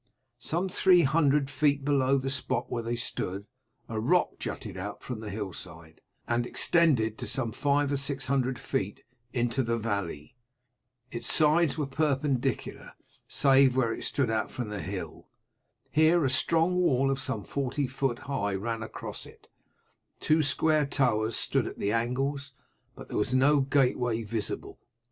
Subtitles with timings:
[0.39, 3.45] Some three hundred feet below the spot where they stood
[3.87, 9.03] a rock jutted out from the hillside, and extended some five or six hundred feet
[9.31, 10.35] into the valley.
[11.11, 12.93] Its sides were perpendicular
[13.27, 15.27] save where it stood out from the hill.
[15.91, 19.49] Here a strong wall some forty feet high ran across it;
[20.19, 22.53] two square towers stood at the angles,
[22.95, 24.79] but there was no gateway visible.